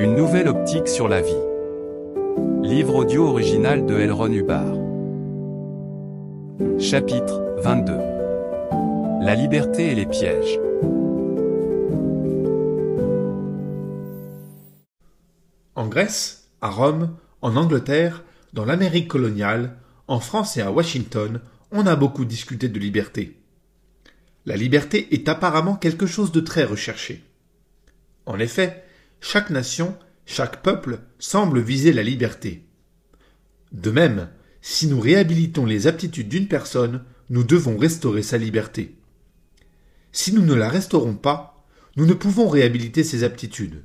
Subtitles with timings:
[0.00, 1.42] Une nouvelle optique sur la vie.
[2.62, 4.76] Livre audio original de Elron Hubbard.
[6.78, 7.94] Chapitre 22.
[9.26, 10.60] La liberté et les pièges.
[15.74, 18.22] En Grèce, à Rome, en Angleterre,
[18.52, 21.40] dans l'Amérique coloniale, en France et à Washington,
[21.72, 23.36] on a beaucoup discuté de liberté.
[24.46, 27.24] La liberté est apparemment quelque chose de très recherché.
[28.26, 28.84] En effet,
[29.20, 29.96] chaque nation,
[30.26, 32.64] chaque peuple semble viser la liberté.
[33.72, 34.28] De même,
[34.60, 38.96] si nous réhabilitons les aptitudes d'une personne, nous devons restaurer sa liberté.
[40.12, 41.64] Si nous ne la restaurons pas,
[41.96, 43.84] nous ne pouvons réhabiliter ses aptitudes.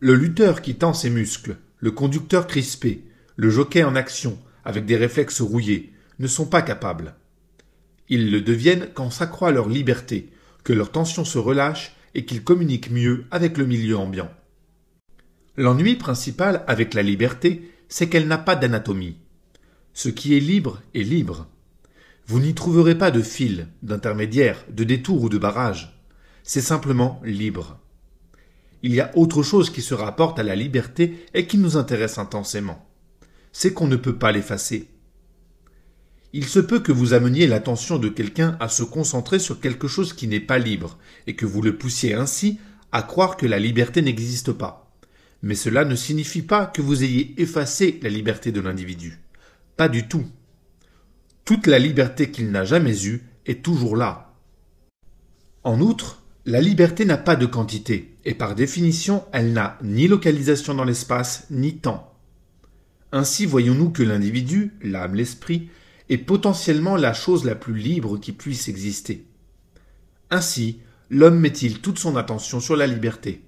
[0.00, 3.04] Le lutteur qui tend ses muscles, le conducteur crispé,
[3.36, 7.14] le jockey en action, avec des réflexes rouillés, ne sont pas capables.
[8.08, 10.30] Ils le deviennent quand s'accroît leur liberté,
[10.64, 14.30] que leur tension se relâche et qu'ils communiquent mieux avec le milieu ambiant.
[15.56, 19.16] L'ennui principal avec la liberté, c'est qu'elle n'a pas d'anatomie.
[19.92, 21.48] Ce qui est libre est libre.
[22.26, 26.00] Vous n'y trouverez pas de fil, d'intermédiaire, de détour ou de barrage.
[26.42, 27.78] C'est simplement libre.
[28.82, 32.18] Il y a autre chose qui se rapporte à la liberté et qui nous intéresse
[32.18, 32.88] intensément.
[33.52, 34.88] C'est qu'on ne peut pas l'effacer
[36.32, 40.12] il se peut que vous ameniez l'attention de quelqu'un à se concentrer sur quelque chose
[40.12, 42.58] qui n'est pas libre, et que vous le poussiez ainsi
[42.92, 44.92] à croire que la liberté n'existe pas.
[45.42, 49.20] Mais cela ne signifie pas que vous ayez effacé la liberté de l'individu.
[49.76, 50.24] Pas du tout.
[51.44, 54.34] Toute la liberté qu'il n'a jamais eue est toujours là.
[55.64, 60.74] En outre, la liberté n'a pas de quantité, et par définition, elle n'a ni localisation
[60.74, 62.14] dans l'espace, ni temps.
[63.12, 65.68] Ainsi voyons-nous que l'individu, l'âme, l'esprit,
[66.10, 69.24] est potentiellement la chose la plus libre qui puisse exister.
[70.28, 73.42] Ainsi, l'homme met-il toute son attention sur la liberté.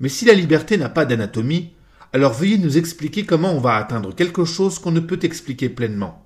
[0.00, 1.72] Mais si la liberté n'a pas d'anatomie,
[2.12, 6.24] alors veuillez nous expliquer comment on va atteindre quelque chose qu'on ne peut expliquer pleinement.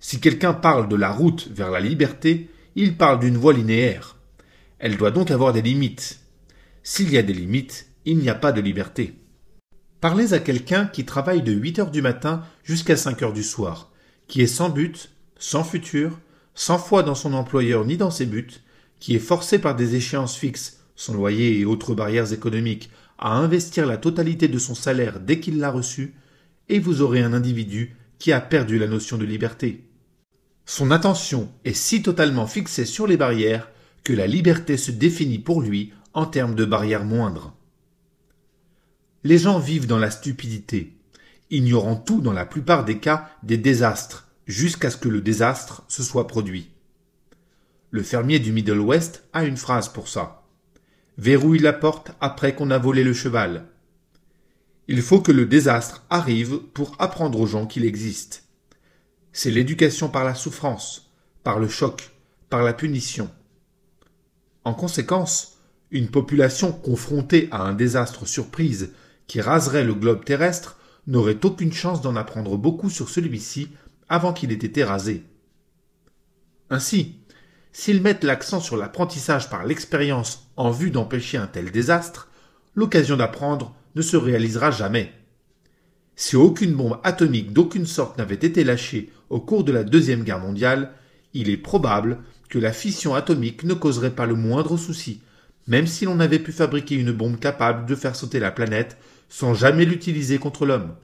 [0.00, 4.16] Si quelqu'un parle de la route vers la liberté, il parle d'une voie linéaire.
[4.78, 6.20] Elle doit donc avoir des limites.
[6.82, 9.14] S'il y a des limites, il n'y a pas de liberté.
[10.04, 13.90] Parlez à quelqu'un qui travaille de 8 heures du matin jusqu'à 5 heures du soir,
[14.28, 16.20] qui est sans but, sans futur,
[16.54, 18.60] sans foi dans son employeur ni dans ses buts,
[19.00, 23.86] qui est forcé par des échéances fixes, son loyer et autres barrières économiques, à investir
[23.86, 26.12] la totalité de son salaire dès qu'il l'a reçu,
[26.68, 29.88] et vous aurez un individu qui a perdu la notion de liberté.
[30.66, 33.70] Son attention est si totalement fixée sur les barrières
[34.04, 37.54] que la liberté se définit pour lui en termes de barrières moindres.
[39.26, 40.98] Les gens vivent dans la stupidité,
[41.50, 46.02] ignorant tout dans la plupart des cas des désastres, jusqu'à ce que le désastre se
[46.02, 46.68] soit produit.
[47.90, 50.42] Le fermier du Middle West a une phrase pour ça.
[51.16, 53.64] Verrouille la porte après qu'on a volé le cheval.
[54.88, 58.44] Il faut que le désastre arrive pour apprendre aux gens qu'il existe.
[59.32, 61.10] C'est l'éducation par la souffrance,
[61.42, 62.10] par le choc,
[62.50, 63.30] par la punition.
[64.64, 65.60] En conséquence,
[65.90, 68.92] une population confrontée à un désastre surprise
[69.26, 73.68] qui raserait le globe terrestre n'aurait aucune chance d'en apprendre beaucoup sur celui-ci
[74.08, 75.24] avant qu'il ait été rasé.
[76.70, 77.16] Ainsi,
[77.72, 82.28] s'ils mettent l'accent sur l'apprentissage par l'expérience en vue d'empêcher un tel désastre,
[82.74, 85.12] l'occasion d'apprendre ne se réalisera jamais.
[86.16, 90.38] Si aucune bombe atomique d'aucune sorte n'avait été lâchée au cours de la Deuxième Guerre
[90.38, 90.92] mondiale,
[91.32, 92.18] il est probable
[92.48, 95.20] que la fission atomique ne causerait pas le moindre souci,
[95.66, 98.96] même si l'on avait pu fabriquer une bombe capable de faire sauter la planète
[99.28, 100.94] sans jamais l'utiliser contre l'homme.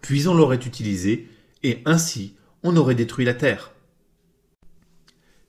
[0.00, 1.28] Puis on l'aurait utilisé,
[1.62, 3.72] et ainsi on aurait détruit la Terre.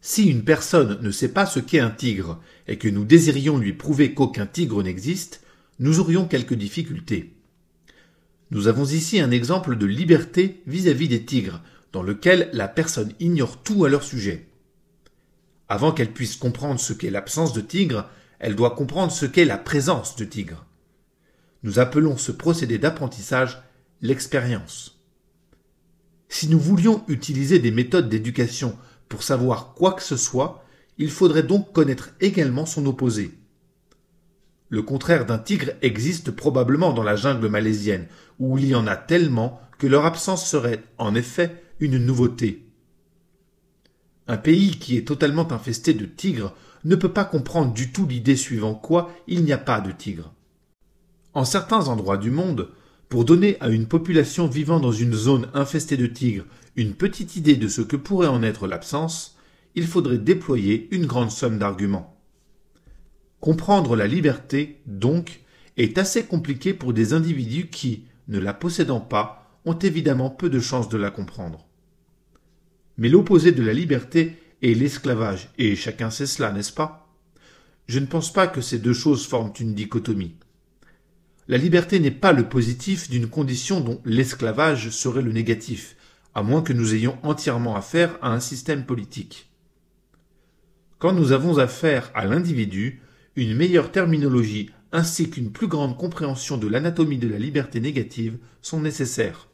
[0.02, 3.74] Si une personne ne sait pas ce qu'est un tigre, et que nous désirions lui
[3.74, 5.42] prouver qu'aucun tigre n'existe,
[5.80, 7.34] nous aurions quelques difficultés.
[8.52, 13.64] Nous avons ici un exemple de liberté vis-à-vis des tigres, dans lequel la personne ignore
[13.64, 14.48] tout à leur sujet.
[15.68, 18.08] Avant qu'elle puisse comprendre ce qu'est l'absence de tigre,
[18.40, 20.66] elle doit comprendre ce qu'est la présence de tigre.
[21.66, 23.64] Nous appelons ce procédé d'apprentissage
[24.00, 25.00] l'expérience.
[26.30, 28.78] Si nous voulions utiliser des méthodes d'éducation
[29.10, 30.64] pour savoir quoi que ce soit,
[31.00, 33.32] il faudrait donc connaître également son opposé.
[34.70, 38.06] Le contraire d'un tigre existe probablement dans la jungle malaisienne,
[38.38, 42.68] où il y en a tellement que leur absence serait, en effet, une nouveauté.
[44.28, 46.54] Un pays qui est totalement infesté de tigres
[46.84, 50.32] ne peut pas comprendre du tout l'idée suivant quoi il n'y a pas de tigres.
[51.36, 52.70] En certains endroits du monde,
[53.10, 56.46] pour donner à une population vivant dans une zone infestée de tigres
[56.78, 59.38] une petite idée de ce que pourrait en être l'absence,
[59.76, 62.18] il faudrait déployer une grande somme d'arguments.
[63.42, 65.42] Comprendre la liberté, donc,
[65.76, 70.62] est assez compliqué pour des individus qui, ne la possédant pas, ont évidemment peu de
[70.62, 71.68] chances de la comprendre.
[72.98, 77.10] Mais l'opposé de la liberté est l'esclavage, et chacun sait cela, n'est-ce pas?
[77.88, 80.36] Je ne pense pas que ces deux choses forment une dichotomie.
[81.48, 85.96] La liberté n'est pas le positif d'une condition dont l'esclavage serait le négatif,
[86.34, 89.52] à moins que nous ayons entièrement affaire à un système politique.
[90.98, 93.02] Quand nous avons affaire à l'individu,
[93.36, 98.82] une meilleure terminologie ainsi qu'une plus grande compréhension de l'anatomie de la liberté négative sont
[98.82, 99.48] nécessaires.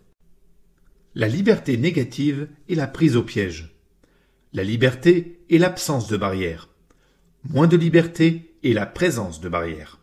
[1.13, 3.75] La liberté négative est la prise au piège.
[4.53, 6.69] La liberté est l'absence de barrières.
[7.49, 10.00] Moins de liberté est la présence de barrières.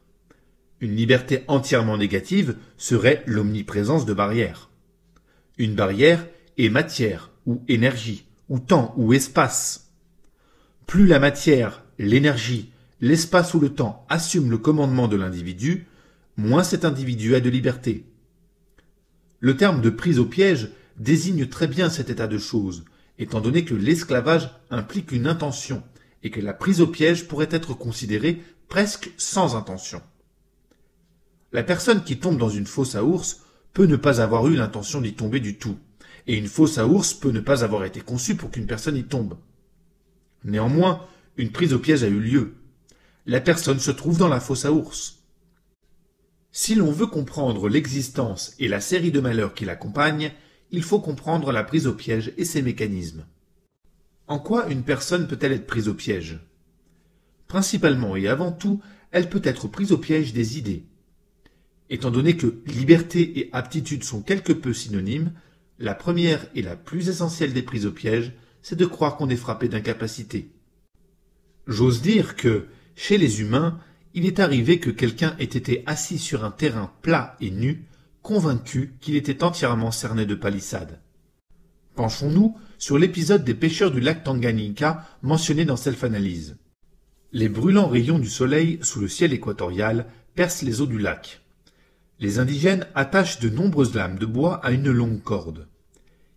[0.80, 4.70] Une liberté entièrement négative serait l'omniprésence de barrières.
[5.56, 6.25] Une barrière
[6.56, 9.90] est matière ou énergie, ou temps ou espace.
[10.86, 12.70] Plus la matière, l'énergie,
[13.00, 15.86] l'espace ou le temps assument le commandement de l'individu,
[16.36, 18.04] moins cet individu a de liberté.
[19.40, 22.84] Le terme de prise au piège désigne très bien cet état de choses,
[23.19, 25.82] étant donné que l'esclavage implique une intention,
[26.22, 30.02] et que la prise au piège pourrait être considérée presque sans intention.
[31.50, 33.41] La personne qui tombe dans une fosse à ours
[33.73, 35.79] peut ne pas avoir eu l'intention d'y tomber du tout,
[36.27, 39.05] et une fosse à ours peut ne pas avoir été conçue pour qu'une personne y
[39.05, 39.39] tombe.
[40.45, 41.06] Néanmoins,
[41.39, 42.55] une prise au piège a eu lieu.
[43.25, 45.23] La personne se trouve dans la fosse à ours.
[46.53, 50.33] Si l'on veut comprendre l'existence et la série de malheurs qui l'accompagnent,
[50.71, 53.25] il faut comprendre la prise au piège et ses mécanismes.
[54.27, 56.41] En quoi une personne peut-elle être prise au piège?
[57.47, 60.85] Principalement et avant tout, elle peut être prise au piège des idées,
[61.90, 65.32] Étant donné que liberté et aptitude sont quelque peu synonymes,
[65.79, 68.32] la première et la plus essentielle des prises au piège,
[68.62, 70.50] c'est de croire qu'on est frappé d'incapacité.
[71.67, 73.79] J'ose dire que, chez les humains,
[74.14, 77.85] il est arrivé que quelqu'un ait été assis sur un terrain plat et nu,
[78.23, 81.00] convaincu qu'il était entièrement cerné de palissades.
[81.94, 86.56] Penchons-nous sur l'épisode des pêcheurs du lac Tanganyika mentionné dans Self-Analyse.
[87.32, 91.40] Les brûlants rayons du soleil sous le ciel équatorial percent les eaux du lac.
[92.20, 95.69] Les indigènes attachent de nombreuses lames de bois à une longue corde.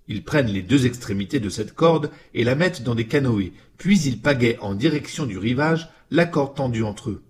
[0.07, 3.99] Ils prennent les deux extrémités de cette corde et la mettent dans des canoës, puis
[4.01, 7.23] ils pagaient en direction du rivage la corde tendue entre eux.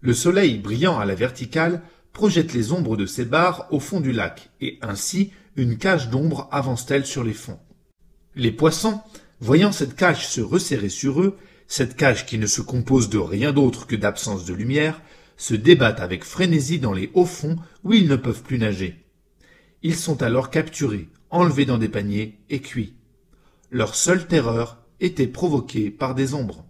[0.00, 1.82] Le soleil brillant à la verticale
[2.12, 6.48] projette les ombres de ces barres au fond du lac, et ainsi une cage d'ombre
[6.50, 7.58] avance-t-elle sur les fonds.
[8.36, 9.00] Les poissons,
[9.40, 11.36] voyant cette cage se resserrer sur eux,
[11.66, 15.02] cette cage qui ne se compose de rien d'autre que d'absence de lumière,
[15.36, 19.04] se débattent avec frénésie dans les hauts fonds où ils ne peuvent plus nager.
[19.82, 22.94] Ils sont alors capturés, enlevés dans des paniers et cuits.
[23.70, 26.64] Leur seule terreur était provoquée par des ombres.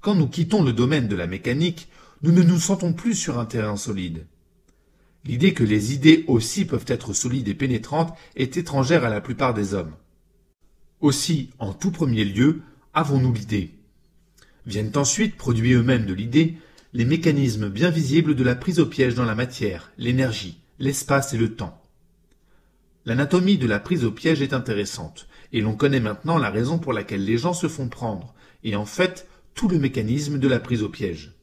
[0.00, 1.88] Quand nous quittons le domaine de la mécanique,
[2.22, 4.26] nous ne nous sentons plus sur un terrain solide.
[5.24, 9.54] L'idée que les idées aussi peuvent être solides et pénétrantes est étrangère à la plupart
[9.54, 9.94] des hommes.
[11.00, 13.74] Aussi, en tout premier lieu, avons-nous l'idée.
[14.66, 16.56] Viennent ensuite, produits eux-mêmes de l'idée,
[16.94, 21.36] les mécanismes bien visibles de la prise au piège dans la matière, l'énergie, l'espace et
[21.36, 21.82] le temps.
[23.04, 26.92] L'anatomie de la prise au piège est intéressante, et l'on connaît maintenant la raison pour
[26.92, 28.32] laquelle les gens se font prendre,
[28.62, 31.34] et en fait tout le mécanisme de la prise au piège.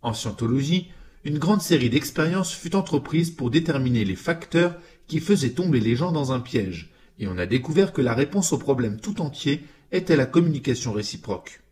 [0.00, 0.92] En scientologie,
[1.24, 4.76] une grande série d'expériences fut entreprise pour déterminer les facteurs
[5.08, 8.52] qui faisaient tomber les gens dans un piège, et on a découvert que la réponse
[8.52, 11.62] au problème tout entier était la communication réciproque.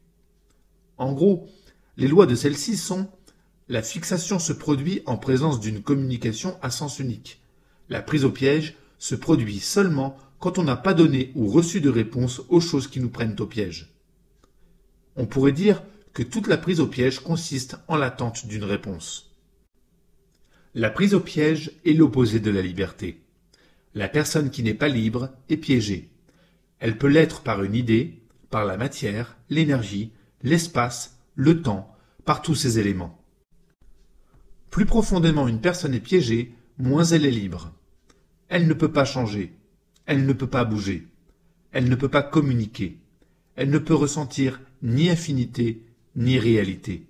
[0.99, 1.49] En gros,
[1.97, 3.09] les lois de celle-ci sont
[3.71, 7.41] la fixation se produit en présence d'une communication à sens unique.
[7.89, 11.89] La prise au piège se produit seulement quand on n'a pas donné ou reçu de
[11.89, 13.95] réponse aux choses qui nous prennent au piège.
[15.15, 19.37] On pourrait dire que toute la prise au piège consiste en l'attente d'une réponse.
[20.75, 23.23] La prise au piège est l'opposé de la liberté.
[23.95, 26.11] La personne qui n'est pas libre est piégée.
[26.81, 28.21] Elle peut l'être par une idée,
[28.51, 30.11] par la matière, l'énergie,
[30.43, 31.91] l'espace, le temps,
[32.27, 33.19] par tous ces éléments.
[34.69, 37.73] Plus profondément une personne est piégée, moins elle est libre.
[38.49, 39.55] Elle ne peut pas changer,
[40.05, 41.09] elle ne peut pas bouger,
[41.73, 42.99] elle ne peut pas communiquer,
[43.57, 45.83] elle ne peut ressentir ni affinité
[46.15, 47.07] ni réalité.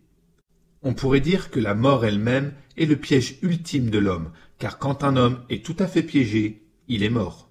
[0.84, 5.02] On pourrait dire que la mort elle-même est le piège ultime de l'homme, car quand
[5.02, 7.50] un homme est tout à fait piégé, il est mort.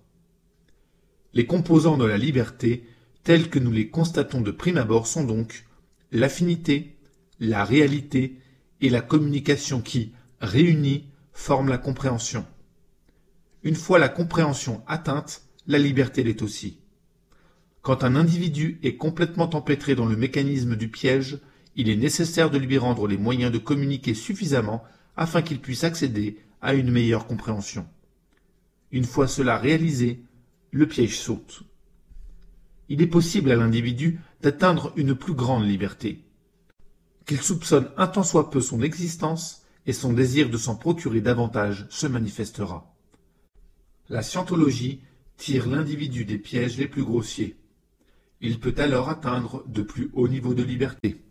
[1.34, 2.86] Les composants de la liberté,
[3.26, 5.66] tels que nous les constatons de prime abord, sont donc
[6.12, 6.98] l'affinité,
[7.40, 8.40] la réalité
[8.82, 12.46] et la communication qui, réunies, forment la compréhension.
[13.64, 16.80] Une fois la compréhension atteinte, la liberté l'est aussi.
[17.82, 21.40] Quand un individu est complètement empêtré dans le mécanisme du piège,
[21.76, 24.84] il est nécessaire de lui rendre les moyens de communiquer suffisamment
[25.16, 27.88] afin qu'il puisse accéder à une meilleure compréhension.
[28.92, 30.24] Une fois cela réalisé,
[30.72, 31.64] le piège saute.
[32.90, 36.26] Il est possible à l'individu d'atteindre une plus grande liberté.
[37.26, 41.86] Qu'il soupçonne un tant soit peu son existence et son désir de s'en procurer davantage
[41.90, 42.96] se manifestera.
[44.10, 45.02] La scientologie
[45.38, 47.58] tire l'individu des pièges les plus grossiers.
[48.42, 51.24] Il peut alors atteindre de plus hauts niveaux de liberté.